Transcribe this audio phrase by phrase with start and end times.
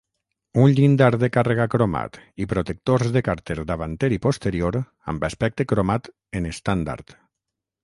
[0.61, 4.81] Un llindar de càrrega cromat i protectors de càrter davanter i posterior
[5.15, 7.17] amb aspecte cromat en estàndard.